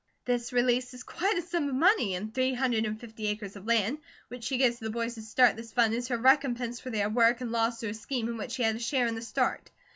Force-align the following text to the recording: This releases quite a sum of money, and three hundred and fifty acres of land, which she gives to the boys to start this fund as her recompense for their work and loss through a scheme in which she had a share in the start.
This 0.25 0.51
releases 0.51 1.03
quite 1.03 1.37
a 1.37 1.43
sum 1.43 1.69
of 1.69 1.75
money, 1.75 2.15
and 2.15 2.33
three 2.33 2.55
hundred 2.55 2.87
and 2.87 2.99
fifty 2.99 3.27
acres 3.27 3.55
of 3.55 3.67
land, 3.67 3.99
which 4.29 4.43
she 4.45 4.57
gives 4.57 4.79
to 4.79 4.85
the 4.85 4.89
boys 4.89 5.13
to 5.13 5.21
start 5.21 5.55
this 5.55 5.73
fund 5.73 5.93
as 5.93 6.07
her 6.07 6.17
recompense 6.17 6.79
for 6.79 6.89
their 6.89 7.07
work 7.07 7.39
and 7.39 7.51
loss 7.51 7.79
through 7.79 7.89
a 7.89 7.93
scheme 7.93 8.27
in 8.27 8.35
which 8.37 8.53
she 8.53 8.63
had 8.63 8.75
a 8.75 8.79
share 8.79 9.05
in 9.05 9.13
the 9.13 9.21
start. 9.21 9.69